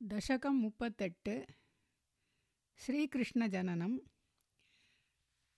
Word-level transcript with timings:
தசகம் 0.00 0.60
முப்பத்தெட்டு 0.60 1.46
ஸ்ரீகிருஷ்ண 2.80 3.48
ஜனனம் 3.48 4.00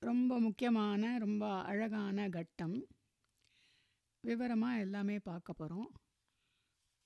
ரொம்ப 0.03 0.41
முக்கியமான 0.41 1.19
ரொம்ப 1.19 1.63
அழகான 1.63 2.29
கட்டம் 2.29 2.87
விவரமாக 4.25 4.79
எல்லாமே 4.79 5.21
பார்க்க 5.21 5.53
போகிறோம் 5.53 5.95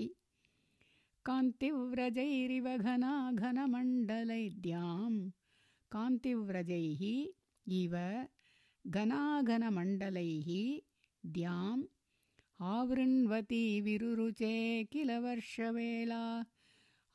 कान्तिव्रजैरिव 1.26 2.68
घना 2.78 3.14
घनमण्डलैद्यां 3.44 5.12
कान्तिव्रजैः 5.92 7.04
इव 7.82 7.96
घनाघनमण्डलैः 8.86 10.50
द्याम् 11.24 11.84
आवृण्वती 12.60 13.64
विरुरुचे 13.90 14.56
किल 14.94 15.12
वर्षवेला 15.28 16.24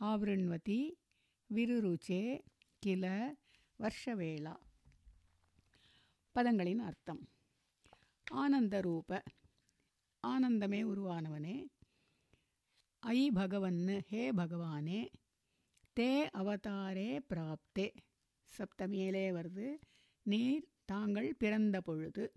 आवृण्वती 0.00 0.80
விருருச்சே 1.50 2.22
கில 2.83 3.06
வருஷவேளா 3.78 4.55
பதங்களின் 6.36 6.80
அர்த்தம் 6.89 7.20
ஆனந்த 8.31 8.81
ரூப 8.81 9.23
ஆனந்தமே 10.27 10.81
உருவானவனே. 10.83 11.67
ஐ 12.99 13.31
பகவன்னு 13.31 14.01
ஹே 14.07 14.31
பகவானே. 14.31 15.09
தே 15.99 16.29
அவதாரே 16.37 17.19
பிராப்தே. 17.33 17.87
சப்தமியிலே 18.57 19.25
வருது. 19.31 19.67
நீர் 20.23 20.67
தாங்கள் 20.85 21.35
பிறந்த 21.35 21.81
பொழுது. 21.81 22.33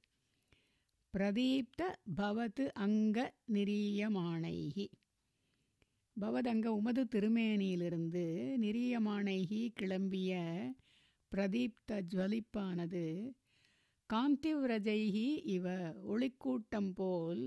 பிரதீப்த 1.15 1.83
பவது 2.17 2.71
அங்க 2.75 3.35
நிரியமானைகி 3.53 4.87
பவதங்க 6.21 6.67
உமது 6.67 7.05
திருமேனியிலிருந்து 7.05 8.25
நிரியமானைகி 8.59 9.73
கிளம்பிய 9.81 10.33
பிரதீப்த 11.33 12.03
ஜுவலிப்பானது 12.15 13.05
காந்திவ்ரஜைகி 14.13 15.43
இவ 15.45 15.67
ஒளிக்கூட்டம் 16.03 16.93
போல் 16.95 17.43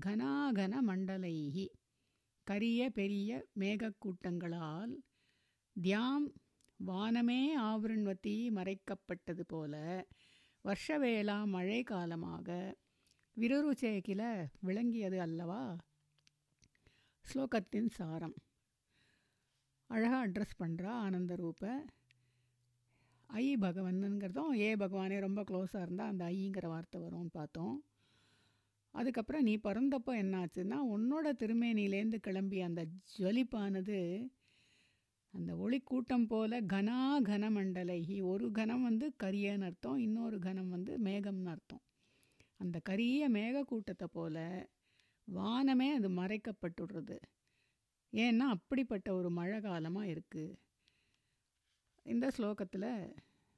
கனாகன 0.00 0.74
மண்டலைகி 0.86 1.66
கரிய 2.46 2.90
பெரிய 2.90 3.46
மேகக்கூட்டங்களால் 3.58 4.94
தியாம் 5.82 6.26
வானமே 6.76 7.58
ஆவருண்வத்தி 7.58 8.34
மறைக்கப்பட்டது 8.50 9.40
போல 9.46 9.74
வருஷவேளா 10.64 11.46
மழை 11.46 11.82
காலமாக 11.82 12.48
விருருச்சேகில 13.36 14.22
விளங்கியது 14.60 15.20
அல்லவா? 15.20 15.76
ஸ்லோகத்தின் 17.24 17.88
சாரம். 17.88 18.34
அழகாக 19.90 20.28
அட்ரஸ் 20.28 20.58
பண்ணுறா 20.58 20.92
ஆனந்தரூப. 21.06 21.62
ஐ 23.42 23.46
பகவன்னுங்கிறதும் 23.60 24.52
ஏ 24.58 24.68
பகவானே 24.74 25.16
ரொம்ப 25.18 25.40
க்ளோஸாக 25.42 25.84
இருந்தால் 25.84 26.10
அந்த 26.12 26.24
ஐங்கிற 26.34 26.66
வார்த்தை 26.66 26.98
வரும்னு 27.00 27.32
பார்த்தோம். 27.32 27.74
அதுக்கப்புறம் 28.94 29.42
நீ 29.42 29.54
பிறந்தப்போ 29.56 30.12
என்னாச்சுன்னா 30.22 30.78
உன்னோட 30.94 31.26
திருமேனிலேருந்து 31.40 32.18
கிளம்பி 32.20 32.58
அந்த 32.60 32.82
ஜொலிப்பானது 33.18 33.98
அந்த 35.34 35.52
ஒளி 35.56 35.78
கூட்டம் 35.80 36.26
போல 36.26 36.60
கனா 36.72 36.98
கனமண்டலகி 37.28 38.16
ஒரு 38.22 38.50
கனம் 38.50 38.82
வந்து 38.82 39.06
கரியன்னு 39.22 39.66
அர்த்தம் 39.68 39.98
இன்னொரு 39.98 40.38
கனம் 40.38 40.68
வந்து 40.68 40.92
மேகம்னு 40.98 41.52
அர்த்தம். 41.54 41.82
அந்த 42.56 42.76
கரிய 42.80 43.28
மேகக்கூட்டத்தை 43.30 44.08
போல 44.10 44.36
வானமே 45.28 45.88
அது 45.90 46.08
மறைக்கப்பட்டுடுறது. 46.20 47.16
ஏன்னா 48.12 48.46
அப்படிப்பட்ட 48.56 49.08
ஒரு 49.14 49.30
மழை 49.30 49.58
காலமாக 49.60 50.12
இருக்குது 50.14 50.52
இந்த 52.05 52.25
ஸ்லோகத்தில் 52.31 52.89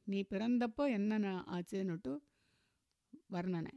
நீ 0.07 0.19
பிறந்தப்போ 0.23 0.85
என்னென்ன 0.89 1.29
ஆச்சுன்னுட்டு 1.55 2.13
வர்ணனை 3.29 3.75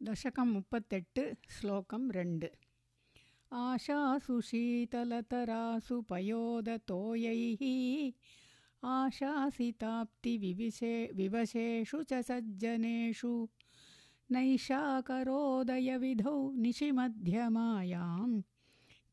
தசகம் 0.00 0.52
முப்பத்தெட்டு 0.52 1.22
ஸ்லோகம் 1.48 2.08
ரெண்டு 2.10 2.48
ஆஷாசு 3.52 4.36
शीतलतरासु 4.42 5.96
पयोदतोयैः 6.02 7.62
आशासिताप्ति 8.82 10.32
विविशे 10.38 10.94
विवशेषु 11.12 11.98
च 12.02 12.20
सज्जनेषु 12.22 13.32
नैषाकरोदयविधौ 14.30 15.28
निशिमध्यमायां 16.60 18.30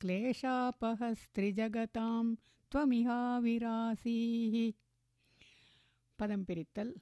क्लेशापहस्त्रिजगतां 0.01 2.35
त्वमिहाविरासीः 2.73 4.73
पदं 6.19 6.45
पिरित्तल्। 6.45 6.93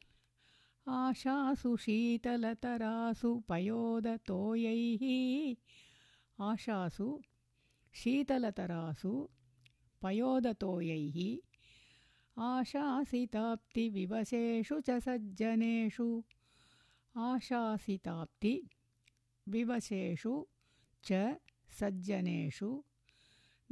आशासु 0.89 1.77
शीतलतरासु 1.77 3.43
पयोदतोयैः। 3.49 5.57
आशासु 6.41 7.23
शीतलतरासु 7.95 9.29
पयोदतोयैः। 10.03 11.39
आशासिताप्तिविवशेषु 12.43 14.81
च 14.81 14.91
सज्जनेषु। 14.91 16.25
आशासिताप्ति 17.17 18.71
विवशेषु 19.49 20.47
च 21.05 21.37
सज्जनेषु 21.81 22.85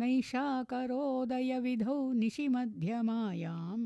नैषाकरोदयविधौ 0.02 1.98
निशिमध्यमायां 2.22 3.80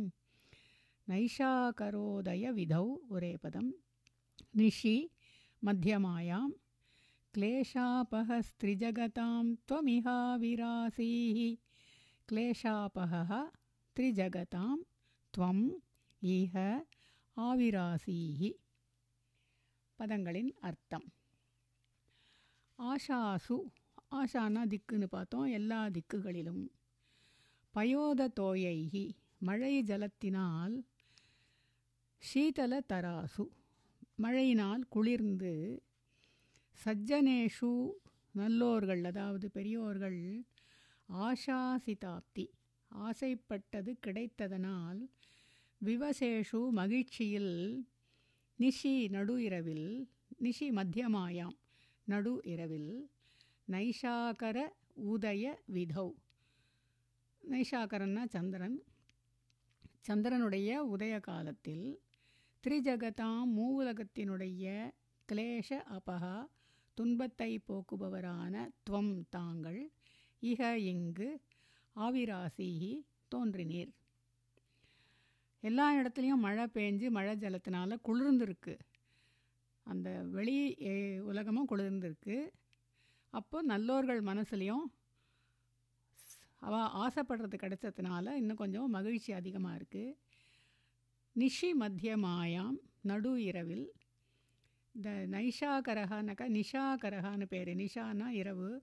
नैषाकरोदयविधौ 1.07 2.85
उरेपदं 3.15 3.67
निशि 4.61 4.95
मध्यमायां 5.61 6.43
क्लेशापहस्त्रिजगतां 7.33 8.35
त्वमिहाविरासीः 9.69 11.39
क्लेशापहः 12.29 13.31
त्रिजगतां 13.97 14.69
त्वम् 15.33 15.63
ஈஹ 16.21 16.55
ஆவிராசீஹி 17.37 18.49
பதங்களின் 19.99 20.51
அர்த்தம் 20.67 21.07
ஆஷாசு 22.79 23.57
ஆஷானா 24.12 24.62
திக்குன்னு 24.66 25.06
பார்த்தோம் 25.06 25.48
எல்லா 25.50 25.88
திக்குகளிலும். 25.88 26.62
பயோத 27.74 28.28
தோயைகி 28.28 29.04
மழை 29.38 29.82
ஜலத்தினால் 29.82 30.76
சீதல 32.22 32.80
தராசு 32.92 33.44
மழையினால் 34.14 34.82
குளிர்ந்து 34.88 35.52
சஜ்ஜனேஷு 36.78 37.72
நல்லோர்கள் 38.34 39.04
அதாவது 39.04 39.50
பெரியோர்கள் 39.50 40.20
ஆஷாசிதாப்தி 41.08 42.46
ஆசைப்பட்டது 42.90 43.92
கிடைத்ததனால் 44.06 45.00
விவசேஷு 45.80 46.60
மகிழ்ச்சியில் 46.70 47.54
நிஷி 48.58 49.08
நடு 49.08 49.36
இரவில் 49.40 49.88
நிஷி 50.38 50.66
மத்தியமாயாம் 50.70 51.56
நடு 52.06 52.34
இரவில் 52.44 52.92
நைஷாகர 53.68 54.58
உதய 55.12 55.42
விதௌ. 55.74 56.06
நைஷாகரன்னா 57.44 58.22
சந்திரன். 58.26 58.76
சந்திரனுடைய 60.08 60.70
உதய 60.94 61.20
காலத்தில் 61.20 61.84
திரிஜகதாம் 62.64 63.50
மூவுலகத்தினுடைய 63.56 64.64
கிளேஷ 65.28 65.70
அபகா 65.96 66.36
துன்பத்தை 66.98 67.50
போக்குபவரான 67.68 68.54
துவம் 68.86 69.12
தாங்கள் 69.28 69.80
இக 70.42 70.74
இங்கு 70.92 71.28
ஆவிராசிகி 71.96 72.92
தோன்றினீர். 73.34 73.92
எல்லா 75.60 75.86
இடத்துலையும் 75.98 76.44
மழை 76.46 76.64
பெஞ்சு 76.76 77.10
மழை 77.10 77.34
ஜலத்தினால 77.36 77.98
குளிர்ந்துருக்கு. 78.08 78.74
அந்த 79.86 80.08
வெளி 80.36 80.56
உலகமும் 81.30 81.68
குளிர்ந்திருக்கு. 81.68 82.36
அப்போ 83.30 83.58
நல்லோர்கள் 83.62 84.20
மனசுலையும் 84.22 84.86
அவ 86.58 86.76
ஆசைப்படுறது 87.04 87.56
கிடைச்சதுனால 87.62 88.32
இன்னும் 88.32 88.56
கொஞ்சம் 88.56 88.90
மகிழ்ச்சி 88.90 89.32
அதிகமாக 89.32 89.78
இருக்குது 89.78 90.16
நிஷி 91.36 91.68
மத்தியமாயாம் 91.74 92.78
நடு 93.00 93.42
இரவில். 93.42 93.86
இந்த 94.94 95.10
நைஷாகரகானாக்கா 95.10 96.46
நிஷாகரகான்னு 96.48 97.44
பேர். 97.44 97.70
நிஷானா 97.74 98.28
இரவு. 98.28 98.82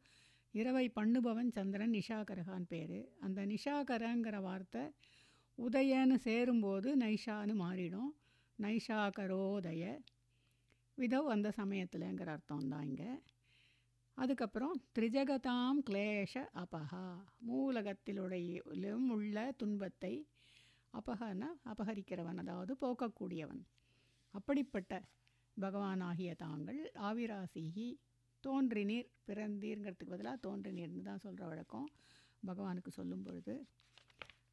இரவை 0.53 0.85
பண்ணுபவன் 0.89 1.49
சந்திரன் 1.51 1.93
நிஷாகரகான்னு 1.93 2.67
பேர். 2.67 3.09
அந்த 3.19 3.45
நிஷாகரங்கிற 3.45 4.37
வார்த்தை 4.41 4.83
உதயன்னு 5.57 6.15
சேரும்போது 6.15 6.97
நைஷான்னு 6.97 7.55
மாறிடும். 7.63 8.11
நைஷாகரோதய. 8.59 9.83
விதவ் 10.97 11.33
அந்த 11.35 11.53
சமயத்தில்ங்கிற 11.57 12.27
அர்த்தம் 12.27 12.69
தான் 12.69 12.81
இங்கே. 12.81 13.11
அதுக்கப்புறம் 14.17 14.75
திரிஜகதாம் 14.95 15.79
கிளேஷ 15.87 16.33
அபகா 16.61 17.05
மூலகத்திலுடையிலும் 17.47 19.07
உள்ள 19.15 19.51
துன்பத்தை 19.57 20.13
அபகன 20.93 21.43
அபகரிக்கிறவன் 21.71 22.39
அதாவது 22.43 22.73
போக்கக்கூடியவன். 22.83 23.63
அப்படிப்பட்ட 24.33 25.01
பகவானாகிய 25.57 26.31
தாங்கள் 26.35 26.79
ஆவிராசிகி 27.09 27.87
தோன்றினீர் 28.43 29.11
பிறந்தீர்ங்கிறதுக்கு 29.27 30.13
பதிலாக 30.13 30.37
தோன்றினீர்னு 30.47 31.01
தான் 31.01 31.23
சொல்கிற 31.25 31.45
வழக்கம் 31.47 31.87
பகவானுக்கு 32.47 32.91
சொல்லும் 32.99 33.23
பொழுது. 33.23 33.53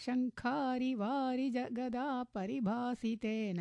शङ्खारिवारिजगदा 0.04 2.06
परिभासितेन 2.34 3.60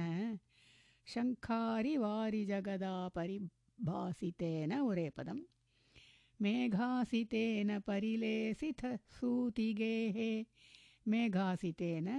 शङ्खारिवारिजगदा 1.14 2.94
परिभासितेन 3.16 4.72
उरेपदं 4.90 5.40
मेघासितेन 6.42 7.70
परिलेसिथ 7.88 8.82
सूतिगेः 9.18 10.18
மேகாசித்தேன 11.06 12.10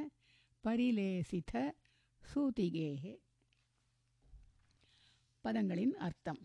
பரிலேசித 0.64 1.52
சூதிகேகே 2.22 3.14
பதங்களின் 5.44 5.94
அர்த்தம். 5.98 6.42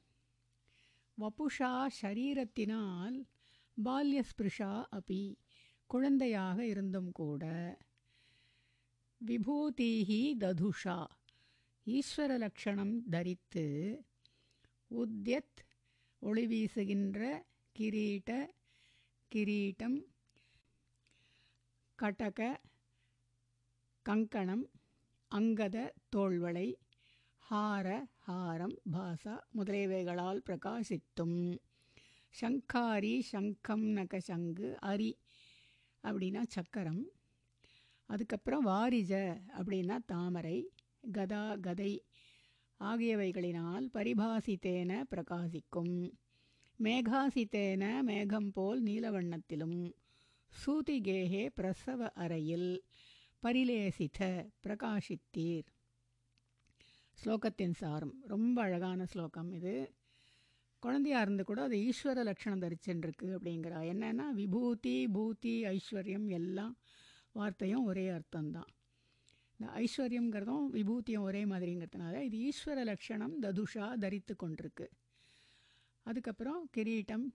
வபுஷா 1.18 1.88
ஷரீரத்தினால் 2.02 3.18
பால்யஸ்பிருஷா 3.78 4.84
அபி 4.92 5.22
குழந்தையாக 5.90 6.66
இருந்தும் 6.66 7.12
கூட 7.12 7.44
விபூதிஹி 9.22 10.22
ததுஷா 10.38 10.98
ஈஸ்வர 11.86 12.32
லட்சணம் 12.38 13.10
தரித்து 13.10 13.66
உத்யத் 14.92 15.60
ஒளி 16.22 16.46
வீசுகின்ற 16.48 17.22
கிரீட 17.76 18.30
கிரீட்டம் 19.32 19.98
கடக 22.02 22.42
கங்கணம் 24.02 24.66
அங்கத 25.32 25.78
தோள்வளை 26.16 26.76
ஹார 27.52 27.88
ஹாரம் 28.28 28.76
பாசா 28.94 29.34
முதலியவைகளால் 29.56 30.42
பிரகாசித்தும். 30.46 31.58
சங்காரி 32.42 33.20
சங்கம் 33.20 33.86
நக 33.90 34.20
சங்கு 34.20 34.78
அரி 34.82 35.12
அப்படின்னா 36.04 36.44
சக்கரம். 36.48 37.04
அதுக்கப்புறம் 38.06 38.66
வாரிஜ 38.66 39.14
அப்படின்னா 39.58 39.98
தாமரை 40.06 40.58
கதா 41.12 41.56
கதை 41.56 42.06
ஆகியவைகளினால் 42.80 43.86
பரிபாசித்தேன 43.94 45.04
பிரகாசிக்கும். 45.12 45.96
மேகாசித்தேன 46.80 48.04
மேகம் 48.04 48.52
போல் 48.52 48.84
நீலவண்ணத்திலும். 48.84 49.80
சூதிகேகே 50.52 51.50
பிரசவ 51.56 52.10
அறையில் 52.14 52.84
பரிலேசித்த 53.44 54.50
பிரகாஷித்தீர் 54.64 55.68
ஸ்லோகத்தின் 57.18 57.74
சாரம். 57.74 58.14
ரொம்ப 58.28 58.62
அழகான 58.62 59.06
ஸ்லோகம் 59.06 59.52
இது. 59.52 59.76
குழந்தையாக 60.84 61.26
இருந்து 61.26 61.44
கூட 61.44 61.62
அது 61.62 61.78
ஈஸ்வர 61.78 62.24
லட்சணம் 62.24 62.62
தரிச்சுருக்கு 62.62 63.28
அப்படிங்கிறா. 63.38 63.80
என்னென்னா 63.92 64.26
விபூதி 64.32 65.08
பூதி 65.08 65.54
ஐஸ்வர்யம் 65.74 66.28
எல்லாம் 66.28 66.78
வார்த்தையும் 67.32 67.84
ஒரே 67.84 68.06
அர்த்தம்தான். 68.10 68.72
இந்த 69.60 69.70
ஐஸ்வர்யங்கிறதும் 69.84 70.68
விபூதியும் 70.78 71.28
ஒரே 71.30 71.46
மாதிரிங்கிறதுனால 71.46 72.22
இது 72.22 72.40
ஈஸ்வர 72.50 72.84
லட்சணம் 72.84 73.38
ததுஷா 73.42 73.88
தரித்து 73.96 74.36
கொண்டிருக்கு. 74.44 74.88
அதுக்கப்புறம் 76.06 76.70
கிரீட்டம் 76.78 77.26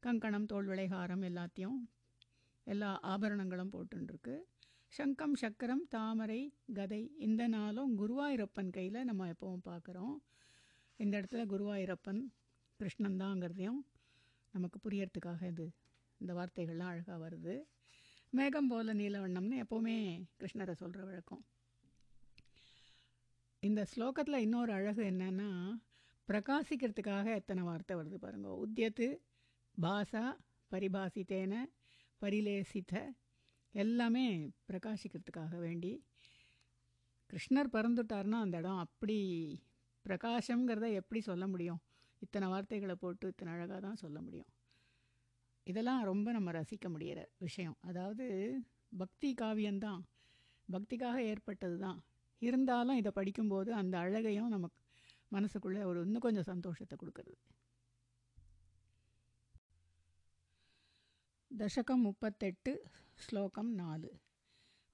கங்கணம் 0.00 0.46
தோல்விளைகாரம் 0.46 1.24
எல்லாத்தையும் 1.30 1.80
எல்லா 2.64 2.98
ஆபரணங்களும் 3.00 3.72
போட்டுருக்கு 3.72 4.40
சங்கம் 4.88 5.34
சக்கரம் 5.34 5.86
தாமரை 5.88 6.54
கதை 6.72 7.14
இந்த 7.18 7.48
நாளும் 7.48 7.98
குருவாயூரப்பன் 7.98 8.70
கையில் 8.70 9.04
நம்ம 9.04 9.32
எப்பவும் 9.32 9.64
பார்க்குறோம் 9.64 10.16
இந்த 10.96 11.20
இடத்துல 11.20 11.44
குருவாயூரப்பன் 11.46 12.20
கிருஷ்ணன் 12.76 13.20
தாங்கிறதையும் 13.20 13.80
நமக்கு 14.50 14.90
புரியறதுக்காக 14.90 15.46
இது 15.46 15.72
இந்த 16.18 16.32
வார்த்தைகள்லாம் 16.34 16.92
அழகாக 16.92 17.28
வருது. 17.28 17.62
மேகம் 18.30 18.68
போல 18.68 18.94
நீலவண்ணம்னு 18.94 19.56
எப்போவுமே 19.62 20.26
கிருஷ்ணரை 20.40 20.72
சொல்கிற 20.72 21.04
வழக்கம். 21.04 21.44
இந்த 23.60 23.86
ஸ்லோகத்தில் 23.96 24.36
இன்னொரு 24.36 24.72
அழகு 24.72 25.02
என்னென்னா 25.02 25.78
பிரகாசிக்கிறதுக்காக 26.28 27.34
எத்தனை 27.34 27.62
வார்த்தை 27.62 27.96
வருது 27.96 28.14
பாருங்க. 28.14 28.48
உத்தியத்து 28.66 29.20
பாசா 29.82 30.36
பரிபாசித்தேன 30.70 31.66
பரிலேசித்த 32.22 32.94
எல்லாமே 33.74 34.52
பிரகாசிக்கிறதுக்காக 34.68 35.58
வேண்டி 35.58 35.92
கிருஷ்ணர் 37.30 37.72
பறந்துட்டார்னா 37.72 38.38
அந்த 38.44 38.56
இடம் 38.56 38.76
அப்படி 38.76 39.18
பிரகாசங்கிறத 40.04 40.86
எப்படி 40.92 41.20
சொல்ல 41.20 41.46
முடியும்? 41.46 41.80
இத்தனை 42.22 42.48
வார்த்தைகளை 42.48 42.94
போட்டு 42.94 43.28
இத்தனை 43.28 43.52
அழகாக 43.52 43.80
தான் 43.80 43.96
சொல்ல 43.96 44.20
முடியும். 44.20 44.48
இதெல்லாம் 45.66 46.02
ரொம்ப 46.04 46.32
நம்ம 46.32 46.50
ரசிக்க 46.50 46.86
முடிகிற 46.88 47.20
விஷயம். 47.38 47.76
அதாவது 47.80 48.26
பக்தி 48.98 49.34
காவியம்தான் 49.40 50.02
பக்திக்காக 50.68 51.16
ஏற்பட்டது 51.30 51.78
தான் 51.78 51.98
இருந்தாலும் 52.42 52.96
இதை 52.96 53.10
படிக்கும்போது 53.14 53.74
அந்த 53.74 53.98
அழகையும் 53.98 54.48
நமக்கு 54.48 54.78
மனசுக்குள்ளே 55.32 55.82
ஒரு 55.84 56.00
இன்னும் 56.00 56.20
கொஞ்சம் 56.20 56.50
சந்தோஷத்தை 56.52 56.96
கொடுக்குறது. 56.98 57.36
दशकं 61.52 61.94
मुप्पत्तेट्टु 61.94 62.72
श्लोकं 63.18 63.76
नालु। 63.76 64.08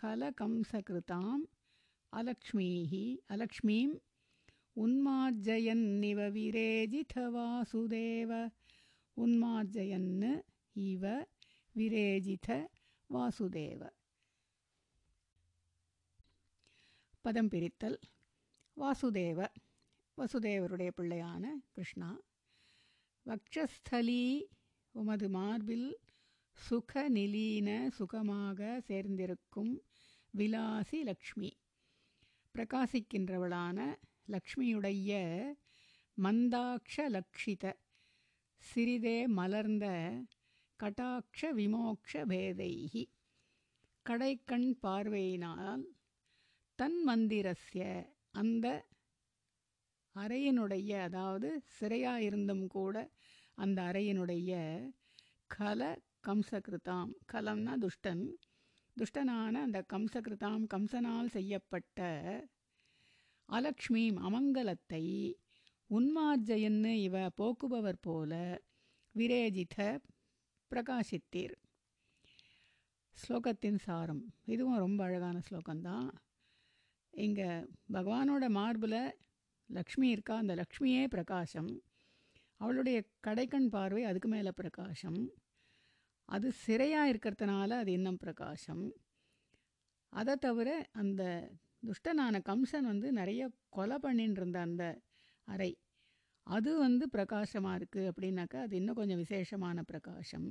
खलकंसकृताम् 0.00 1.44
अलक्ष्मीः 2.20 2.92
अलक्ष्मीं 3.34 3.88
ഉന്മാർജയന്നിവ 4.78 6.20
വിരേജിത 6.34 7.14
വാസുദേവ 7.28 8.32
ഉന്മാർജയന്ന് 9.16 10.32
ഇവ 10.76 11.04
വിരേജിത 11.74 12.50
വാസുദേവ 13.10 13.80
പദം 17.24 17.46
പിരിത്തൽ 17.48 17.94
വാസുദേവ 18.76 19.38
വസുദേവരുടെ 20.18 20.88
പിള്ളയാണ് 20.90 21.50
കൃഷ്ണ 21.72 22.04
வக்ஷஸ்தலி 23.26 24.22
உமது 24.94 25.26
மார்பில் 25.28 25.88
சுக 26.58 27.02
நிலீன 27.08 27.68
சுகமாக 27.98 28.60
சேர்ந்திருக்கும் 28.80 29.72
விலாசி 30.34 31.00
லக்ஷ்மி 31.02 31.50
பிரகாசிக்கின்றவளான 32.54 33.78
லக்ஷ்மியுடைய 34.28 35.10
மந்தாக்ஷ 36.18 36.96
லக்ஷித 37.08 37.64
சிறிதே 38.62 39.18
மலர்ந்த 39.28 39.86
கட்டாட்ச 40.80 41.50
விமோக்ஷ 41.52 42.24
பேதைகி 42.28 43.04
கடைக்கண் 44.06 44.68
பார்வையினால் 44.80 45.84
தன் 46.78 46.98
மந்திரஸ்ய 47.06 47.82
அந்த 48.30 48.66
அறையினுடைய 50.16 50.92
அதாவது 51.02 51.48
சிறையாயிருந்தும் 51.78 52.66
கூட 52.66 52.96
அந்த 53.54 53.78
அறையினுடைய 53.82 54.52
கல 55.50 55.82
கம்சகிருதாம். 56.28 57.10
கலம்னா 57.32 57.74
துஷ்டன். 57.78 58.24
துஷ்டனான 58.96 59.54
அந்த 59.62 59.78
கம்சகிருதாம் 59.92 60.64
கம்சனால் 60.74 61.28
செய்யப்பட்ட 61.28 62.00
அலக்ஷ்மீம் 63.52 64.18
அமங்கலத்தை 64.28 65.04
உன்மார்ஜயன்னு 65.90 66.92
இவ 67.02 67.26
போக்குபவர் 67.36 68.00
போல 68.00 68.62
விரேஜித 69.14 69.98
பிரகாசித்தீர். 70.70 71.54
ஸ்லோகத்தின் 73.16 73.78
சாரம். 73.78 74.34
இதுவும் 74.44 74.76
ரொம்ப 74.76 75.04
அழகான 75.04 75.40
ஸ்லோகம்தான். 75.50 76.08
இங்கே 77.10 77.48
பகவானோட 77.92 78.48
மார்பில் 78.48 79.14
லக்ஷ்மி 79.66 80.08
இருக்கா? 80.08 80.36
அந்த 80.36 80.54
லக்ஷ்மியே 80.54 81.06
பிரகாசம். 81.06 81.82
அவளுடைய 82.56 83.04
கடைக்கண் 83.26 83.68
பார்வை 83.68 84.04
அதுக்கு 84.04 84.28
மேலே 84.28 84.50
பிரகாசம். 84.50 85.32
அது 86.24 86.52
சிறையாக 86.66 87.10
இருக்கிறதுனால 87.10 87.70
அது 87.70 87.92
இன்னும் 87.92 88.16
பிரகாசம். 88.16 88.92
அதை 90.12 90.36
தவிர 90.36 90.88
அந்த 90.92 91.22
துஷ்டனான 91.82 92.36
கம்சன் 92.48 92.88
வந்து 92.92 93.08
நிறைய 93.12 93.42
கொலை 93.76 93.96
பண்ணின்னு 94.04 94.38
இருந்த 94.40 94.58
அந்த 94.60 94.84
அறை. 95.48 95.70
அது 96.46 96.70
வந்து 96.78 97.04
பிரகாசமாக 97.14 97.78
இருக்குது 97.78 98.08
அப்படின்னாக்கா 98.10 98.58
அது 98.66 98.74
இன்னும் 98.76 98.98
கொஞ்சம் 99.00 99.22
விசேஷமான 99.24 99.82
பிரகாசம். 99.82 100.48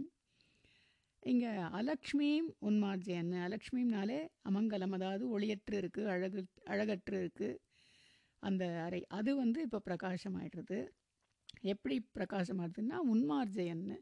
இங்கே 1.24 1.51
அலக்ஷ்மியும் 1.79 2.50
உன்மார்ஜயன்னு 2.67 3.38
அலக்ஷ்மிம்னாலே 3.48 4.19
அமங்கலம் 4.50 4.96
அதாவது 4.98 5.24
ஒளியற்று 5.36 5.75
இருக்குது 5.81 6.12
அழகு 6.15 6.41
அழகற்று 6.74 7.15
இருக்குது 7.24 7.60
அந்த 8.43 8.63
அறை. 8.86 9.01
அது 9.17 9.31
வந்து 9.36 9.60
இப்போ 9.67 9.79
பிரகாசமாயிடுறது 9.89 10.79
எப்படி 11.74 11.96
பிரகாசமாகுதுன்னா 12.17 12.98
உன்மார்ஜயன்னு 13.13 13.98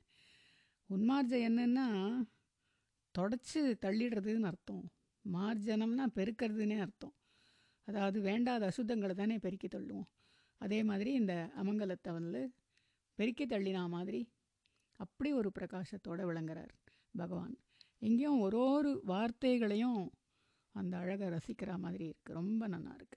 உன்மார்ஜயன்னுன்னா 0.89 1.87
தொடச்சி 3.15 3.59
தள்ளிடுறதுன்னு 3.85 4.49
அர்த்தம். 4.51 4.85
மார்ஜனம்னா 5.24 6.06
பெருக்கிறதுனே 6.16 6.76
அர்த்தம் 6.76 7.14
அதாவது 7.88 8.20
வேண்டாத 8.20 8.66
அசுத்தங்களை 8.66 9.14
தானே 9.14 9.38
பெருக்கி 9.38 9.68
தள்ளுவோம் 9.68 10.08
அதே 10.60 10.82
மாதிரி 10.82 11.12
இந்த 11.12 11.50
அமங்கலத்தை 11.56 12.12
வந்து 12.12 12.54
பெருக்கி 13.18 13.46
தள்ளினா 13.46 13.88
மாதிரி 13.88 14.28
அப்படி 15.00 15.32
ஒரு 15.32 15.52
பிரகாசத்தோடு 15.58 16.26
விளங்குறார் 16.26 16.74
பகவான் 17.14 17.58
எங்கேயும் 18.02 18.40
ஒரு 18.40 18.66
ஒரு 18.66 19.02
வார்த்தைகளையும் 19.04 20.12
அந்த 20.74 20.98
அழகை 20.98 21.28
ரசிக்கிற 21.28 21.78
மாதிரி 21.78 22.04
இருக்குது 22.04 22.34
ரொம்ப 22.34 22.68
நல்லா 22.68 22.94
இருக்கு 22.94 23.16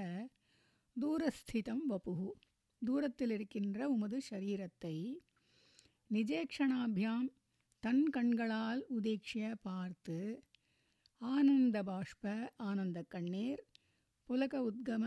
தூரஸ்திதம் 0.97 1.85
வபுகு 1.89 2.31
தூரத்தில் 2.83 3.31
இருக்கின்ற 3.31 3.89
உமது 3.89 4.19
சரீரத்தை 4.31 4.97
நிஜேக்ஷணாபியாம் 6.11 7.29
தன் 7.83 8.05
கண்களால் 8.11 8.83
உதீட்சிய 8.89 9.55
பார்த்து 9.63 10.17
ஆனந்த 11.21 11.79
பாஷ்ப 11.83 12.25
ஆனந்த 12.57 12.99
கண்ணீர் 13.09 13.63
புலக 14.29 14.63
உத்கம 14.63 15.05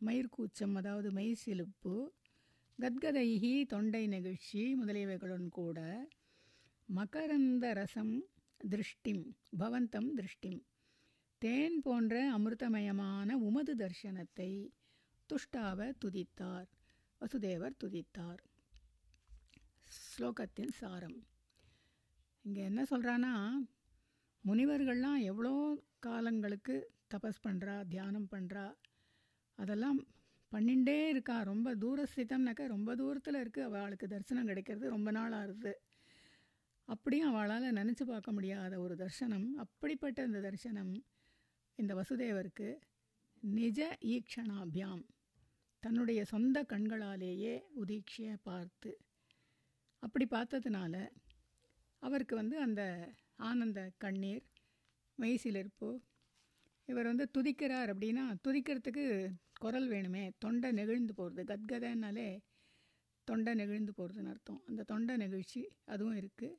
மயிர்கூச்சம் 0.00 0.74
அதாவது 0.74 1.08
மெய் 1.10 1.34
சிலுப்பு 1.34 1.94
கத்கதைகி 2.78 3.52
தொண்டை 3.66 4.02
நெகிழ்ச்சி 4.06 4.62
முதலியவைகளுடன் 4.74 5.48
கூட 5.48 5.78
மகரந்த 6.88 7.66
ரசம் 7.72 8.14
திருஷ்டிம் 8.60 9.24
பவந்தம் 9.58 10.10
திருஷ்டிம் 10.14 10.60
தேன் 11.42 11.78
போன்ற 11.80 12.14
அமிர்தமயமான 12.34 13.28
உமது 13.38 13.72
தர்சனத்தை 13.74 14.50
துஷ்டாவ 15.30 15.88
துதித்தார். 16.04 16.68
வசுதேவர் 17.20 17.80
துதித்தார். 17.82 18.40
ஸ்லோகத்தின் 20.00 20.74
சாரம். 20.80 21.16
இங்கே 22.44 22.62
என்ன 22.70 22.80
சொல்கிறான்னா 22.90 23.32
முனிவர்கள்லாம் 24.44 25.20
எவ்வளோ 25.30 25.54
காலங்களுக்கு 26.06 26.74
தபஸ் 27.12 27.40
பண்ணுறா 27.46 27.74
தியானம் 27.94 28.28
பண்ணுறா 28.34 28.66
அதெல்லாம் 29.58 29.98
பண்ணிகிட்டே 30.52 30.96
இருக்கா. 31.12 31.36
ரொம்ப 31.52 31.68
தூரஸ்திதம்னாக்கா 31.82 32.64
ரொம்ப 32.76 32.90
தூரத்தில் 33.00 33.42
இருக்குது 33.42 33.66
அவளுக்கு 33.68 34.06
தரிசனம் 34.14 34.48
கிடைக்கிறது 34.50 34.94
ரொம்ப 34.96 35.10
நாள் 35.18 35.36
ஆகுது 35.40 35.74
அப்படியும் 36.94 37.30
அவளால் 37.30 37.76
நினச்சி 37.80 38.04
பார்க்க 38.12 38.36
முடியாத 38.36 38.74
ஒரு 38.84 38.94
தர்சனம் 39.02 39.48
அப்படிப்பட்ட 39.64 40.26
இந்த 40.28 40.40
தரிசனம் 40.46 40.92
இந்த 41.80 41.92
வசுதேவருக்கு 42.00 42.68
நிஜ 43.58 43.80
ஈக்ஷணாபியாம். 44.14 45.02
தன்னுடைய 45.82 46.20
சொந்த 46.24 46.58
கண்களாலேயே 46.72 47.54
உதீட்சியை 47.82 48.34
பார்த்து 48.42 48.92
அப்படி 50.02 50.26
பார்த்ததுனால 50.30 50.94
அவருக்கு 52.02 52.34
வந்து 52.36 52.56
அந்த 52.60 52.82
ஆனந்த 53.36 53.80
கண்ணீர் 53.98 54.44
மெய்சிலிருப்பு 55.18 55.90
இவர் 56.88 57.06
வந்து 57.06 57.26
துதிக்கிறார் 57.38 57.90
அப்படின்னா 57.92 58.24
துதிக்கிறதுக்கு 58.44 59.04
குரல் 59.60 59.88
வேணுமே 59.88 60.24
தொண்டை 60.38 60.70
நெகிழ்ந்து 60.72 61.14
போகிறது 61.14 61.42
கத்கதைனாலே 61.44 62.28
தொண்டை 63.28 63.52
நெகிழ்ந்து 63.54 63.92
போகிறதுன்னு 63.96 64.32
அர்த்தம். 64.32 64.60
அந்த 64.68 64.82
தொண்டை 64.82 65.14
நெகிழ்ச்சி 65.16 65.62
அதுவும் 65.84 66.18
இருக்குது 66.20 66.58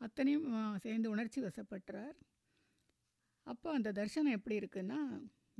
அத்தனையும் 0.00 0.46
சேர்ந்து 0.84 1.08
உணர்ச்சி 1.10 1.40
வசப்பட்டுறார். 1.42 2.16
அப்போ 3.46 3.68
அந்த 3.72 3.92
தர்சனம் 3.92 4.36
எப்படி 4.38 4.56
இருக்குன்னா 4.58 5.00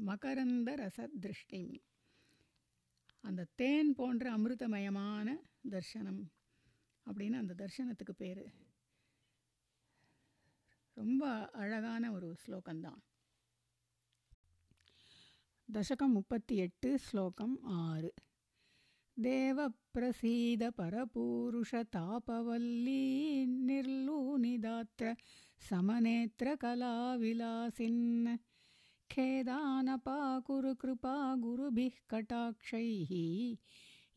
மகரந்த 0.08 0.70
ரச 0.74 1.08
திருஷ்டி 1.24 1.62
அந்த 3.20 3.46
தேன் 3.54 3.94
போன்ற 3.94 4.36
அமிர்தமயமான 4.36 5.36
தர்சனம் 5.70 6.22
அப்படின்னு 7.10 7.36
அந்த 7.36 7.54
தர்சனத்துக்கு 7.54 8.12
பேர். 8.16 8.50
ரொம்ப 10.92 11.50
அழகான 11.50 12.12
ஒரு 12.12 12.36
ஸ்லோகம்தான். 12.46 12.98
தசகம் 15.72 16.12
முப்பத்தி 16.12 16.56
எட்டு 16.56 16.98
ஸ்லோகம் 16.98 17.58
ஆறு. 17.62 18.14
தேவ 19.14 19.68
பிரசீத 19.98 20.70
பரபூருஷ 20.78 21.82
தாபவல்லீ 21.96 23.18
நிர்லூனிதாத்திர 29.15 29.25
சமநேத்திர 29.35 29.85
கலாவிலாசின் 30.09 30.43
खेदानपाकुरु 30.49 30.71
कृपा 30.75 31.13
गुरुभिः 31.35 31.93
कटाक्षैः 32.11 33.11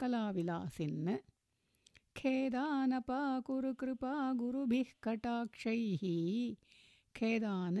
कलाविलासिन् 0.00 1.06
खेदानपाकुरुकृपा 2.18 4.12
गुरुभिः 4.40 4.88
कटाक्षैः 5.04 6.02
खेदान् 7.16 7.80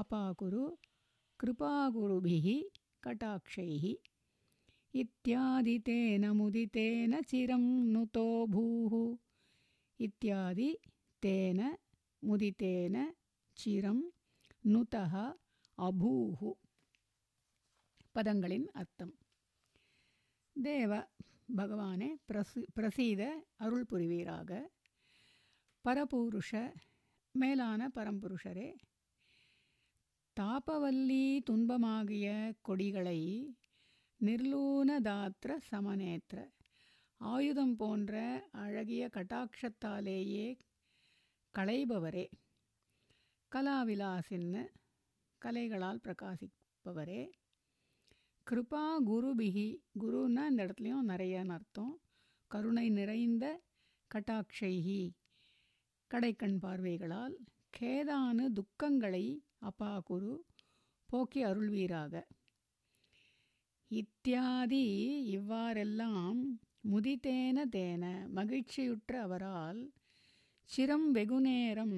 अपाकुरु 0.00 0.64
कृपागुरुभिः 1.40 2.46
कटाक्षैः 3.04 3.84
इत्यादितेन 5.02 6.24
मुदितेन 6.40 7.12
चिरं 7.30 7.64
नुतो 7.92 8.26
भूः 8.54 8.94
इत्यादि 10.06 10.70
तेन 11.22 11.60
मुदितेन 12.28 12.96
चिरं 13.62 13.98
नुतः 14.72 15.14
अभूः 15.88 16.40
பதங்களின் 18.14 18.66
அர்த்தம். 18.72 19.18
தேவ 20.52 21.08
பகவானே 21.56 22.08
பிரசு 22.24 22.66
பிரசீத 22.74 23.44
அருள் 23.56 23.84
புரிவீராக 23.84 24.70
பரபூருஷ 25.84 26.72
மேலான 27.32 27.90
பரம்புருஷரே 27.94 28.76
தாபவல்லி 30.40 31.40
துன்பமாகிய 31.50 32.54
கொடிகளை 32.60 33.20
நிர்லூனதாத்திர 34.20 35.56
சமநேத்திர 35.70 36.50
ஆயுதம் 37.16 37.76
போன்ற 37.76 38.44
அழகிய 38.52 39.10
கட்டாட்சத்தாலேயே 39.12 40.58
களைபவரே. 41.58 42.26
கலாவிலாசின்னு 43.52 44.62
கலைகளால் 45.44 46.00
பிரகாசிப்பவரே. 46.04 47.22
கிருபா 48.50 48.84
குருபிகி 49.06 49.66
குருன்னா 50.00 50.42
இந்த 50.50 50.66
இடத்துலையும் 50.66 51.08
நிறையான்னு 51.08 51.48
அர்த்தம். 51.48 52.00
கருணை 52.46 52.88
நிறைந்த 52.88 53.44
கட்டாட்சைகி 54.10 55.02
கடைக்கண் 56.10 56.56
பார்வைகளால் 56.62 57.36
கேதானு 57.78 58.46
துக்கங்களை 58.58 59.38
அப்பா 59.58 60.00
குரு 60.00 60.32
போக்கி 61.06 61.44
அருள்வீராக. 61.44 62.14
இத்தியாதி 63.90 64.84
இவ்வாறெல்லாம் 65.28 66.40
முதித்தேன 66.90 67.64
தேன 67.76 68.04
மகிழ்ச்சியுற்ற 68.34 69.20
அவரால் 69.20 69.92
சிரம் 70.70 71.08
வெகுநேரம் 71.10 71.96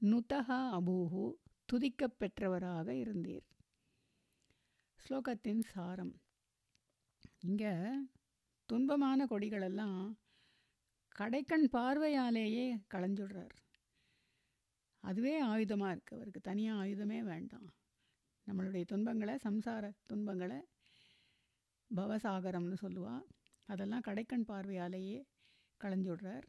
நுதகா 0.00 0.60
அபூஹு 0.78 1.24
துதிக்கப் 1.72 2.18
பெற்றவராக 2.20 2.88
இருந்தீர். 3.04 3.46
ஸ்லோகத்தின் 5.04 5.62
சாரம். 5.72 6.14
இங்கே 7.38 7.72
துன்பமான 8.68 9.26
கொடிகளெல்லாம் 9.30 10.00
கடைக்கண் 11.18 11.66
பார்வையாலேயே 11.76 12.66
களைஞ்சுடுறார். 12.94 13.54
அதுவே 15.00 15.42
ஆயுதமாக 15.42 15.92
இருக்குது 15.94 16.16
அவருக்கு. 16.16 16.40
தனியாக 16.40 16.80
ஆயுதமே 16.84 17.22
வேண்டாம். 17.22 17.68
நம்மளுடைய 18.46 18.84
துன்பங்களை 18.84 19.34
சம்சார 19.46 19.90
துன்பங்களை 20.06 20.60
பவசாகரம்னு 21.90 22.76
சொல்லுவாள் 22.82 23.26
அதெல்லாம் 23.68 24.06
கடைக்கண் 24.06 24.48
பார்வையாலேயே 24.50 25.20
களைஞ்சுடுறார். 25.80 26.46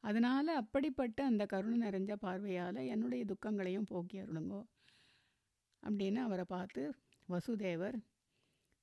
அதனால் 0.00 0.46
அப்படிப்பட்ட 0.46 1.24
அந்த 1.24 1.46
கருணை 1.46 1.76
நிறைஞ்ச 1.88 2.12
பார்வையால் 2.16 2.80
என்னுடைய 2.94 3.24
துக்கங்களையும் 3.24 3.88
போக்கி 3.88 4.16
அருளுங்கோ 4.20 4.62
அப்படின்னு 5.82 6.16
அவரை 6.16 6.44
பார்த்து 6.48 6.82
வசுதேவர் 7.29 7.97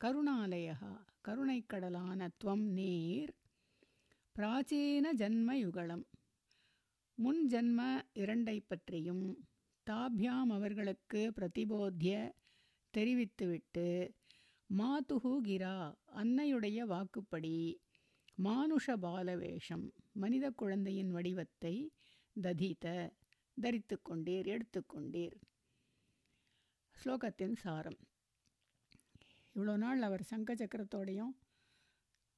கருணாலயா 0.00 0.78
கருணைக்கடலான 1.24 2.28
துவம் 2.44 2.66
நீர் 2.72 3.32
பிராச்சீன 4.36 5.12
ஜன்ம 5.16 5.54
யுகலம் 5.58 6.04
முன் 7.18 7.46
ஜன்ம 7.46 7.80
இரண்டை 8.14 8.60
பற்றியும் 8.66 9.24
தாபியாம் 9.86 10.50
அவர்களுக்கு 10.50 11.32
பிரதிபோத்திய 11.36 12.14
தெரிவித்துவிட்டு 12.94 14.14
மாதுகு 14.70 15.32
கிரா 15.48 15.76
அன்னையுடைய 16.14 16.80
வாக்குப்படி 16.86 17.56
மானுஷ 18.38 18.96
பாலவேஷம் 18.96 19.84
மனித 20.12 20.50
குழந்தையின் 20.50 21.10
வடிவத்தை 21.10 21.74
ததித்த 22.42 22.86
தரித்து 23.62 23.96
கொண்டீர் 24.08 24.48
எடுத்துக்கொண்டீர் 24.54 25.36
ஸ்லோகத்தின் 26.96 27.56
சாரம். 27.56 28.00
இவ்வளோ 29.56 29.74
நாள் 29.82 30.00
அவர் 30.06 30.22
சங்க 30.30 30.54
சக்கரத்தோடையும் 30.60 31.32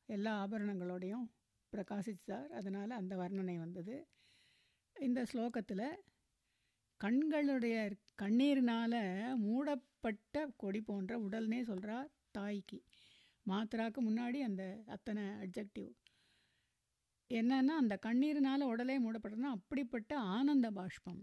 எல்லா 0.09 0.33
ஆபரணங்களோடையும் 0.42 1.26
பிரகாசித்தார் 1.72 2.50
அதனால் 2.59 2.98
அந்த 2.98 3.14
வர்ணனை 3.22 3.57
வந்தது. 3.62 3.94
இந்த 4.96 5.20
ஸ்லோகத்தில் 5.31 5.88
கண்களுடைய 7.00 7.76
கண்ணீரினால் 8.22 9.00
மூடப்பட்ட 9.44 10.44
கொடி 10.62 10.81
போன்ற 10.81 11.12
உடல்னே 11.26 11.61
சொல்கிறார் 11.62 12.11
தாய்க்கு. 12.37 12.79
மாத்திராக்கு 13.46 14.00
முன்னாடி 14.09 14.38
அந்த 14.48 14.62
அத்தனை 14.94 15.24
அப்ஜெக்டிவ் 15.44 15.90
என்னன்னா 17.31 17.74
அந்த 17.83 17.94
கண்ணீரினால் 18.07 18.70
உடலே 18.72 18.96
மூடப்பட்டதுன்னா 19.05 19.52
அப்படிப்பட்ட 19.59 20.12
ஆனந்த 20.37 20.68
பாஷ்பம். 20.70 21.22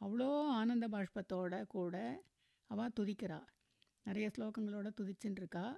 அவ்வளோ 0.00 0.28
ஆனந்த 0.60 0.86
பாஷ்பத்தோட 0.94 1.54
கூட 1.74 1.96
அவள் 2.70 2.94
துதிக்கிறாள் 2.98 3.48
நிறைய 4.04 4.30
ஸ்லோகங்களோட 4.38 4.90
துதிச்சுன்னு 5.00 5.74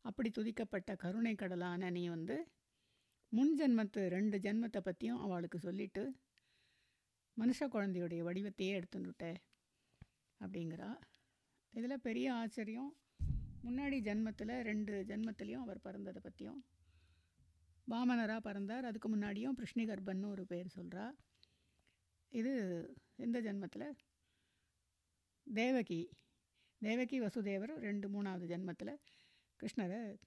அப்படி 0.00 0.30
துதிக்கப்பட்ட 0.30 0.96
கருணை 0.96 1.34
கடலான 1.34 1.90
நீ 1.90 2.08
வந்து 2.08 2.52
முன் 3.28 3.58
ஜென்மத்து 3.58 4.08
ரெண்டு 4.08 4.38
ஜென்மத்தை 4.38 4.80
பற்றியும் 4.80 5.18
அவளுக்கு 5.18 5.58
சொல்லிட்டு 5.58 6.16
மனுஷ 7.36 7.60
குழந்தையுடைய 7.60 8.20
வடிவத்தையே 8.22 8.80
எடுத்துட்டுட்ட 8.80 9.34
அப்படிங்கிறா. 10.44 10.96
இதில் 11.70 12.00
பெரிய 12.00 12.34
ஆச்சரியம் 12.34 12.96
முன்னாடி 13.64 13.96
ஜென்மத்தில் 14.00 14.62
ரெண்டு 14.62 15.04
ஜென்மத்துலேயும் 15.08 15.64
அவர் 15.64 15.80
பிறந்ததை 15.84 16.16
பற்றியும் 16.16 16.64
வாமனராக 17.88 18.40
பிறந்தார் 18.40 18.84
அதுக்கு 18.84 19.16
முன்னாடியும் 19.16 19.56
கிருஷ்ணிகர்பன்னு 19.58 20.26
ஒரு 20.26 20.46
பேர் 20.46 20.66
சொல்கிறா 20.76 21.12
இது 22.28 22.54
இந்த 23.16 23.40
ஜென்மத்தில்? 23.40 23.96
தேவகி. 25.44 26.10
தேவகி 26.81 27.19
வசுதேவர் 27.19 27.79
ரெண்டு 27.79 28.09
மூணாவது 28.09 28.45
ஜென்மத்தில் 28.45 28.99
கிருஷ்ணரை 29.59 30.19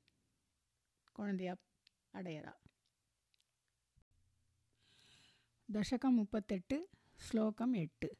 குழந்தையா 1.17 1.57
அடையறா 2.15 2.55
தசகம் 5.69 6.13
முப்பத்தெட்டு 6.13 6.89
ஸ்லோகம் 7.21 7.77
எட்டு 7.77 8.17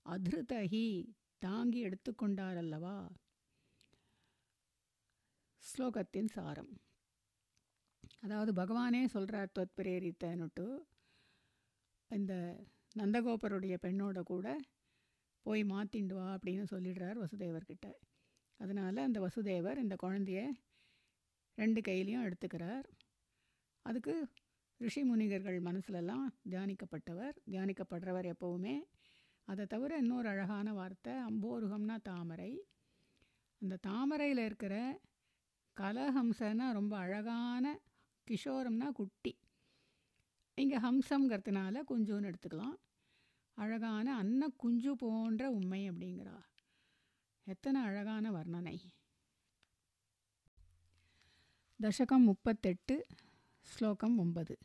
அதிருதகி 0.06 0.86
தாங்கி 1.38 1.86
எடுத்துக்கொண்டாரல்லவா? 1.86 2.96
ஸ்லோகத்தின் 5.62 6.30
சாரம். 6.30 6.72
அதாவது 8.20 8.52
பகவானே 8.52 9.06
சொல்கிறார் 9.06 9.54
தொத் 9.58 9.76
பிரேரித்தனுட்டு 9.76 10.66
இந்த 12.10 12.32
நந்தகோபருடைய 12.96 13.76
பெண்ணோட 13.82 14.22
கூட 14.22 14.46
போய் 15.42 15.62
மாற்றிண்டு 15.64 16.14
வா 16.14 16.34
அப்படின்னு 16.34 16.64
சொல்லிடுறார் 16.70 17.18
வசுதேவர்கிட்ட. 17.24 17.92
அதனால் 18.56 18.96
அந்த 18.96 19.20
வசுதேவர் 19.20 19.76
இந்த 19.76 19.96
குழந்தைய 20.02 20.48
ரெண்டு 21.54 21.80
கையிலையும் 21.80 22.26
எடுத்துக்கிறார். 22.26 22.84
அதுக்கு 23.82 24.28
ரிஷி 24.78 25.02
முனிகர்கள் 25.02 25.62
மனசுலலாம் 25.62 26.26
தியானிக்கப்பட்டவர். 26.50 27.36
தியானிக்கப்படுறவர் 27.50 28.32
எப்போவுமே. 28.32 28.76
அதை 29.44 29.66
தவிர 29.66 29.96
இன்னொரு 29.96 30.28
அழகான 30.28 30.72
வார்த்தை 30.72 31.12
அம்போருகம்னா 31.12 31.96
தாமரை. 32.02 32.64
அந்த 33.60 33.76
தாமரையில் 33.76 34.38
இருக்கிற 34.38 35.00
கலஹம்சன்னா 35.80 36.72
ரொம்ப 36.72 36.96
அழகான 36.96 37.80
கிஷோரம்னா 38.30 38.92
குட்டி. 38.92 39.38
இங்கே 40.54 40.76
ஹம்சங்கிறதுனால 40.76 41.82
குஞ்சுன்னு 41.88 42.30
எடுத்துக்கலாம். 42.30 42.76
அழகான 43.59 44.15
அன்ன 44.15 44.49
குஞ்சு 44.57 44.95
போன்ற 44.95 45.51
உண்மை 45.51 45.89
அப்படிங்கிறா 45.89 46.43
எத்தனை 47.47 47.81
அழகான 47.81 48.31
வர்ணனை 48.31 48.91
தசகம் 51.79 52.21
முப்பத்தெட்டு 52.21 53.05
ஸ்லோகம் 53.65 54.17
ஒன்பது 54.17 54.57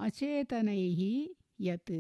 अचेतनैः 0.06 1.00
यत्? 1.68 1.94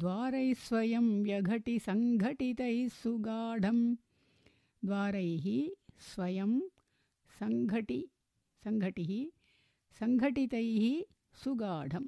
द्वारैः 0.00 0.48
स्वयं 0.64 1.06
द्वारैस्वयं 1.06 1.06
व्यघटिसङ्घटितैस्सगाढं 1.26 3.78
द्वारैः 4.84 5.46
स्वयं 6.10 6.52
सङ्घटि 7.38 8.00
सङ्घटिः 8.64 9.12
सङ्घटितैः 10.00 10.84
सुगाढं 11.42 12.06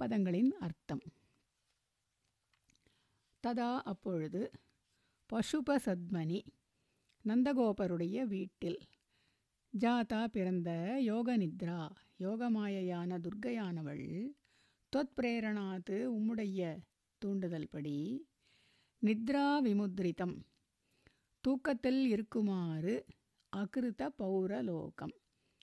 पदङ्गलिन् 0.00 0.52
अर्थम् 0.66 1.04
ததா 3.46 3.78
அப்பொழுது 3.82 4.50
பசுபசத்மனி 5.32 6.40
நந்தகோபருடைய 7.24 8.22
வீட்டில். 8.22 8.78
ஜாதா 9.78 10.24
பிறந்த 10.24 10.70
யோகநித்ரா 11.00 11.90
யோகமாயையான 12.18 13.18
துர்க்கையானவள் 13.18 14.30
தொத்பிரேரணாத்து 14.92 15.96
உம்முடைய 16.16 16.78
தூண்டுதல் 17.18 17.68
படி 17.70 18.28
நித்ரா 19.02 19.46
விமுத்ரிதம். 19.64 20.36
தூக்கத்தில் 21.40 22.06
இருக்குமாறு 22.06 23.06
அகிருத 23.48 24.12
பௌரலோகம். 24.18 25.14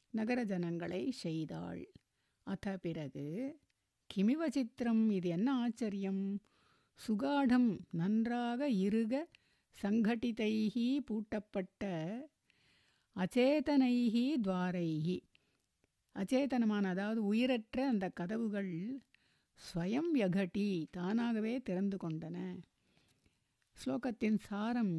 நகர 0.10 0.44
ஜனங்களை 0.44 1.12
செய்தாள். 1.12 1.92
அத 2.44 2.78
பிறகு 2.78 3.60
கிமிவ 4.10 4.50
சித்திரம் 4.50 5.10
இது 5.10 5.30
என்ன 5.30 5.54
ஆச்சரியம்? 5.54 6.39
சுகாடம் 7.00 7.70
நன்றாக 7.92 8.70
இருக 8.70 9.14
சங்கட்டிதைகி 9.78 10.88
பூட்டப்பட்ட 11.08 11.84
அச்சேதனைகி 13.16 14.26
துவாரைகி 14.42 15.18
அச்சேதனமான 16.16 16.88
அதாவது 16.88 17.22
உயிரற்ற 17.26 17.88
அந்த 17.88 18.10
கதவுகள் 18.10 18.72
ஸ்வயம் 19.60 20.12
யகட்டி 20.16 20.86
தானாகவே 20.92 21.54
திறந்து 21.62 21.98
கொண்டன. 21.98 22.38
ஸ்லோகத்தின் 23.78 24.40
சாரம் 24.40 24.96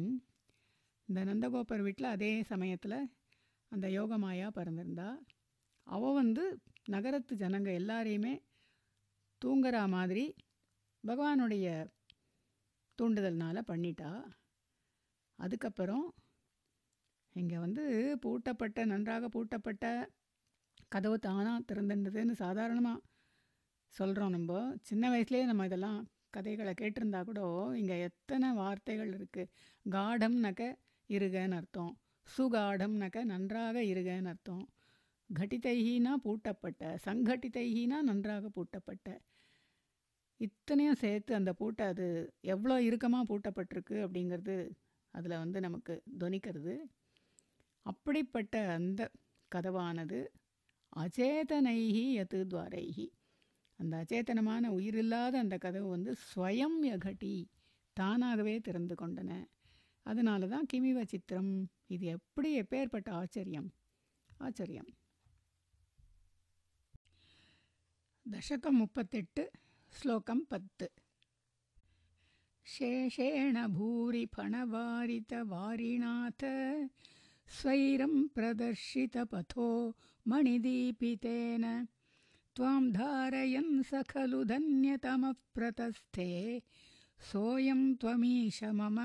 இந்த 1.09 1.23
நந்தகோபர் 1.23 1.81
வீட்டில் 1.81 2.05
அதே 2.05 2.43
சமயத்தில் 2.43 2.99
அந்த 3.71 3.87
யோகமாயா 3.87 4.47
பிறந்திருந்தா. 4.55 5.09
அவள் 5.87 6.13
வந்து 6.13 6.43
நகரத்து 6.85 7.35
ஜனங்க 7.35 7.69
எல்லாரையுமே 7.73 8.33
தூங்குற 9.41 9.87
மாதிரி 9.87 10.25
பகவானுடைய 11.03 11.67
தூண்டுதல்னால் 12.99 13.67
பண்ணிட்டா 13.69 14.11
அதுக்கப்புறம் 15.39 16.05
இங்கே 17.35 17.57
வந்து 17.65 17.83
பூட்டப்பட்ட 18.23 18.85
நன்றாக 18.91 19.27
பூட்டப்பட்ட 19.35 19.85
கதவு 20.93 21.17
தானாக 21.25 21.59
திறந்துன்றதுன்னு 21.69 22.33
சாதாரணமாக 22.43 22.99
சொல்கிறோம் 23.93 24.33
நம்ம. 24.35 24.51
சின்ன 24.89 25.03
வயசுலேயே 25.13 25.45
நம்ம 25.49 25.65
இதெல்லாம் 25.69 25.99
கதைகளை 26.35 26.73
கேட்டிருந்தா 26.81 27.21
கூட 27.29 27.41
இங்கே 27.81 27.95
எத்தனை 28.07 28.49
வார்த்தைகள் 28.59 29.11
இருக்குது 29.17 29.51
காடம்னாக்க 29.85 30.63
இருகன்னு 31.09 31.57
அர்த்தம். 31.59 31.91
சுகாடம்னாக்க 32.27 33.23
நன்றாக 33.33 33.77
இருகன்னு 33.91 34.31
அர்த்தம். 34.33 34.63
கட்டித்தைகினா 35.29 36.13
பூட்டப்பட்ட 36.25 36.93
சங்கட்டித்தைகினா 37.07 37.97
நன்றாக 38.09 38.49
பூட்டப்பட்ட. 38.57 39.09
இத்தனையும் 40.45 41.01
சேர்த்து 41.03 41.31
அந்த 41.35 41.51
பூட்டை 41.53 41.85
அது 41.85 42.05
எவ்வளோ 42.53 42.75
இறுக்கமாக 42.87 43.25
பூட்டப்பட்டிருக்கு 43.29 43.95
அப்படிங்கிறது 44.05 44.55
அதில் 45.13 45.41
வந்து 45.43 45.59
நமக்கு 45.59 45.93
துவனிக்கிறது. 46.19 46.75
அப்படிப்பட்ட 47.85 48.55
அந்த 48.75 49.01
கதவானது 49.51 50.19
அச்சேதனைகி 50.93 52.05
எது 52.23 52.39
துவாரைகி 52.53 53.07
அந்த 53.79 53.93
அச்சேதனமான 54.01 54.69
உயிரில்லாத 54.77 55.35
அந்த 55.39 55.55
கதவு 55.57 55.87
வந்து 55.89 56.11
ஸ்வயம் 56.27 56.79
யகட்டி 56.91 57.33
தானாகவே 57.97 58.55
திறந்து 58.59 58.95
கொண்டன. 59.01 59.31
அதனால 60.05 60.47
தான் 60.47 60.67
கிமிவ 60.73 60.99
சித்திரம். 61.03 61.53
இது 61.87 62.05
எப்படி 62.17 62.49
எப்பேற்பட்ட 62.61 63.09
ஆச்சரியம்? 63.21 63.69
ஆச்சரியம். 64.39 64.89
தசகம் 68.25 68.79
முப்பத்தெட்டு 68.81 69.43
श्लोकं 69.99 70.39
पत् 70.51 70.83
शेषेण 72.65 73.55
भूरिफणवारितवारिणाथ 73.67 76.43
स्वैरं 77.57 78.15
प्रदर्शितपथो 78.35 79.67
मणिदीपितेन 80.27 81.65
त्वां 82.55 82.83
धारयन् 82.91 83.83
स 83.89 83.91
खलु 84.09 84.39
धन्यतमः 84.51 85.33
प्रतस्थे 85.55 86.29
सोऽयं 87.31 87.81
त्वमीश 88.01 88.59
मम 88.79 88.97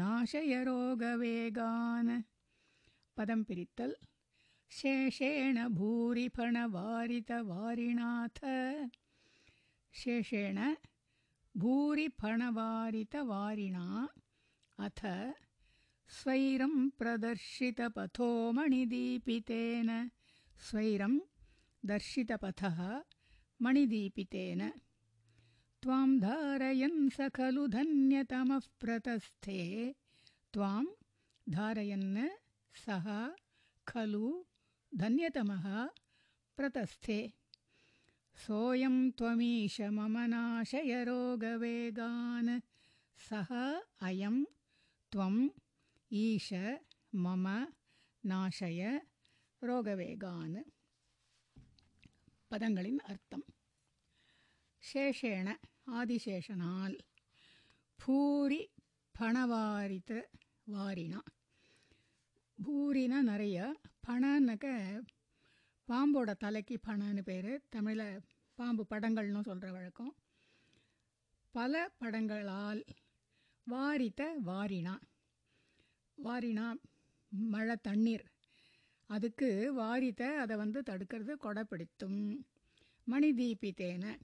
नाशयरोगवेगान्। 0.00 2.12
पदंपित्तल् 3.16 3.94
शेषेण 4.70 5.56
भूरिफणवारितवारिणाथ 5.78 8.38
शेषेण 10.00 10.58
भूरिफणवारितवारिणा 11.56 14.06
अथ 14.78 15.06
स्वैरं 16.16 16.88
प्रदर्शितपथो 16.88 18.28
मणिदीपितेन 18.52 19.90
स्वैरं 20.68 21.18
दर्शितपथः 21.90 22.78
मणिदीपितेन। 23.62 24.62
त्वां 25.82 26.08
धारयन् 26.20 27.10
स 27.16 27.28
खलु 27.34 27.66
धन्यतमः 27.66 28.60
प्रतस्थे। 28.80 29.92
त्वां 30.54 30.84
धारयन् 31.48 32.28
सः 32.84 33.06
खलु 33.86 34.42
धन्यतमः 34.92 35.64
प्रतस्थे 36.56 37.18
सोऽयं 38.37 38.95
त्वमीश 39.17 39.75
मम 39.97 40.15
नाशय 40.27 40.93
रोगवेगान् 41.03 42.53
सः 43.19 43.51
अयं 44.07 44.37
त्वम् 45.11 45.41
ईश 46.11 46.49
मम 47.17 47.47
நாசய 48.23 48.81
ரோகவேகான் 49.61 50.57
பதங்களின் 52.51 52.99
அர்த்தம் 53.09 53.45
சேஷேன 54.83 55.49
ஆதிசேஷனால் 55.99 56.95
பூரி 57.99 58.61
பணவாரித்த 59.15 60.11
வாரினா 60.67 61.21
பூரினா 62.59 63.19
நிறைய 63.29 63.57
பணம்னாக்க 64.07 64.67
பாம்போட 65.88 66.36
தலைக்கு 66.36 66.80
பணம்னு 66.86 67.22
பேர். 67.22 67.62
தமிழில் 67.68 68.20
பாம்பு 68.54 68.86
படங்கள்னு 68.90 69.40
சொல்கிற 69.40 69.72
வழக்கம். 69.72 70.14
பல 71.50 71.90
படங்களால் 72.00 72.84
வாரித்த 73.70 74.32
வாரினா. 74.46 74.94
வாரினா 76.24 76.74
மழை 77.28 77.76
தண்ணீர். 77.76 78.24
அதுக்கு 79.06 79.72
வாரித்த 79.76 80.22
அதை 80.22 80.56
வந்து 80.56 80.80
தடுக்கிறது 80.80 81.36
கொடை 81.36 81.64
பிடித்தும் 81.64 82.46
மணி 83.04 83.30
தீபித்தேன 83.32 84.18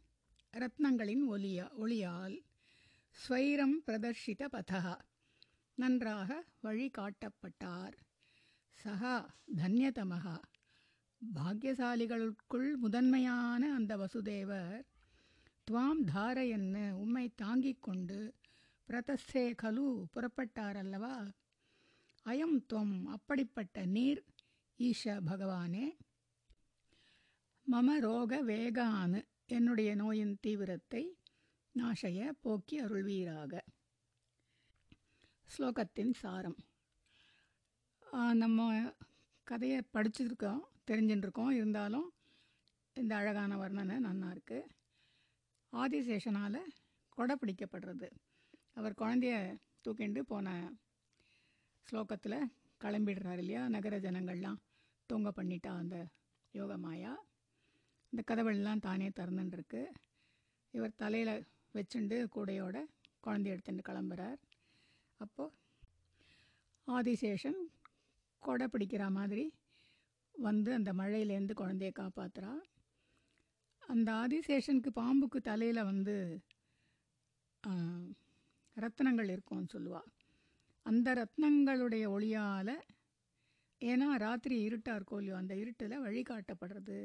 ரத்னங்களின் 0.53 1.25
ஒலியா 1.31 1.69
ஒளியால் 1.81 2.37
ஸ்வைரம் 3.13 3.77
பிரதர்ஷித 3.87 4.49
பதகா 4.53 4.97
நன்றாக 5.75 6.45
வழிகாட்டப்பட்டார். 6.63 7.93
சகா 8.85 9.15
தன்யதமகா. 9.57 10.37
பாக்கியசாலிகளுக்குள் 11.31 12.71
முதன்மையான 12.77 13.75
அந்த 13.75 13.97
வசுதேவர் 13.97 14.83
துவாம் 15.67 16.01
தாரையன்னு 16.15 16.91
உம்மை 16.91 17.33
தாங்கிக் 17.35 17.83
கொண்டு 17.83 18.19
பிரதஸ்தே 18.89 19.45
கலு 19.63 19.87
புறப்பட்டாரல்லவா? 20.15 21.17
அயம் 22.27 22.57
துவம் 22.73 23.05
அப்படிப்பட்ட 23.17 23.85
நீர் 23.87 24.25
ஈஷ 24.79 25.05
பகவானே. 25.05 25.87
மம 27.73 27.99
ரோக 28.01 28.43
வேகானு 28.45 29.23
என்னுடைய 29.47 29.95
நோயின் 29.95 30.39
தீவிரத்தை 30.41 31.05
நாஷய 31.75 32.31
போக்கி 32.41 32.83
அருள்வீராக. 32.83 33.63
ஸ்லோகத்தின் 35.47 36.13
சாரம். 36.15 36.59
நம்ம 38.35 38.93
கதையை 39.47 39.81
படிச்சிருக்கோம். 39.95 40.71
தெரிஞ்சுட்டுருக்கோம் 40.91 41.51
இருந்தாலும் 41.51 42.09
இந்த 42.97 43.17
அழகான 43.17 43.57
வர்ணனை 43.57 43.97
நன்னா 44.07 44.29
இருக்குது 44.35 44.71
ஆதிசேஷனால் 45.73 46.61
கொடை 47.09 47.35
பிடிக்கப்படுறது. 47.41 48.09
அவர் 48.75 48.99
குழந்தைய 48.99 49.37
தூக்கிண்டு 49.85 50.21
போன 50.21 50.49
ஸ்லோகத்தில் 51.87 52.39
கிளம்பிடுறார் 52.85 53.41
இல்லையா? 53.43 53.69
நகர 53.69 53.99
ஜனங்கள்லாம் 53.99 54.59
தூங்க 55.07 55.33
பண்ணிட்டா 55.37 55.73
அந்த 55.83 55.97
யோகமாயா 56.55 57.13
இந்த 58.13 58.23
கதவுலாம் 58.31 58.85
தானே 58.87 59.09
திறந்துட்டுருக்கு 59.09 59.83
இவர் 60.71 61.01
தலையில் 61.03 61.47
வச்சுண்டு 61.75 62.17
கூடையோட 62.35 62.77
குழந்தைய 63.27 63.55
எடுத்துட்டு 63.55 63.93
கிளம்புறார். 63.93 64.39
அப்போது 65.21 65.55
ஆதிசேஷன் 66.89 67.61
கொடை 68.43 68.67
பிடிக்கிற 68.73 69.11
மாதிரி 69.11 69.45
வந்து 70.43 70.71
அந்த 70.75 70.91
மழையிலேருந்து 70.93 71.55
குழந்தைய 71.55 71.93
காப்பாற்றுறா 71.95 72.53
அந்த 73.83 74.09
ஆதிசேஷனுக்கு 74.23 74.91
பாம்புக்கு 74.93 75.39
தலையில் 75.43 75.89
வந்து 75.91 76.17
ரத்னங்கள் 78.77 79.29
இருக்கும்னு 79.29 79.73
சொல்லுவாள் 79.73 80.11
அந்த 80.87 81.09
ரத்னங்களுடைய 81.15 82.05
ஒளியால் 82.09 82.75
ஏன்னா 83.83 84.09
ராத்திரி 84.19 84.57
இருட்டாக 84.63 84.97
இருக்கும் 84.97 85.21
இல்லையோ 85.21 85.37
அந்த 85.41 85.55
இருட்டில் 85.55 86.03
வழிகாட்டப்படுறது 86.05 86.99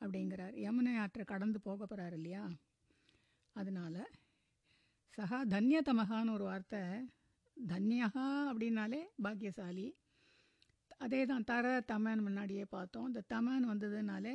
அப்படிங்கிறார். 0.00 0.54
யமுனை 0.64 0.94
ஆற்றை 1.02 1.24
கடந்து 1.24 1.58
போக 1.60 1.80
போகிறார் 1.82 2.14
இல்லையா? 2.14 2.42
அதனால் 3.56 4.00
சகா 5.18 5.38
தன்யதமகான்னு 5.54 6.34
ஒரு 6.34 6.44
வார்த்தை 6.44 6.82
தன்யகா 7.56 8.26
அப்படின்னாலே 8.50 9.00
பாக்கியசாலி 9.24 9.86
அதே 11.00 11.26
தான் 11.26 11.44
தர 11.44 11.66
தமன் 11.92 12.22
முன்னாடியே 12.22 12.64
பார்த்தோம். 12.64 13.06
இந்த 13.06 13.22
தமன் 13.34 13.66
வந்ததுனாலே 13.72 14.34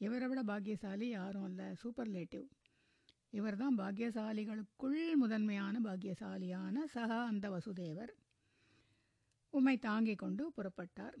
இவரை 0.00 0.28
விட 0.28 0.42
பாக்கியசாலி 0.42 1.08
யாரும் 1.08 1.46
இல்லை. 1.48 1.66
சூப்பர்லேட்டிவ். 1.82 2.46
இவர் 3.30 3.56
தான் 3.56 3.78
பாக்கியசாலிகளுக்குள் 3.78 5.00
முதன்மையான 5.14 5.80
பாக்கியசாலியான 5.80 6.84
சகா 6.94 7.18
அந்த 7.24 7.46
வசுதேவர். 7.50 8.12
உம்மை 9.50 9.76
தாங்கிக் 9.78 10.18
கொண்டு 10.18 10.52
புறப்பட்டார். 10.56 11.18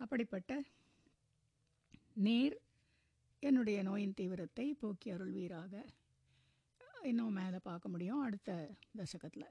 அப்படிப்பட்ட 0.00 0.62
நீர் 2.26 2.56
என்னுடைய 3.42 3.82
நோயின் 3.82 4.14
தீவிரத்தை 4.14 4.74
போக்கி 4.74 5.08
அருள்வீராக. 5.12 5.74
இன்னும் 7.02 7.32
மேலே 7.32 7.58
பார்க்க 7.62 7.88
முடியும் 7.88 8.20
அடுத்த 8.20 8.52
தசகத்தில். 8.98 9.48